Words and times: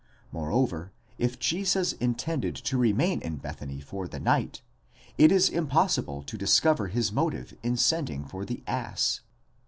Moreover, 0.31 0.91
if 1.19 1.37
Jesus 1.37 1.93
intended 1.93 2.55
to 2.55 2.75
remain 2.75 3.21
in 3.21 3.35
Bethany 3.35 3.79
for 3.79 4.07
the 4.07 4.19
night, 4.19 4.63
it 5.15 5.31
is 5.31 5.47
impossible 5.47 6.23
to 6.23 6.39
discover 6.39 6.87
his 6.87 7.11
motive 7.11 7.53
in 7.61 7.77
sending 7.77 8.25
for 8.25 8.43
the 8.43 8.63
ass. 8.65 9.19